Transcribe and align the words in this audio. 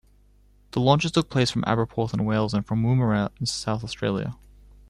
The 0.71 0.79
launches 0.79 1.11
took 1.11 1.29
place 1.29 1.51
from 1.51 1.61
Aberporth 1.65 2.11
in 2.11 2.25
Wales 2.25 2.55
and 2.55 2.65
from 2.65 2.81
Woomera 2.81 3.29
in 3.39 3.45
South 3.45 3.83
Australia. 3.83 4.35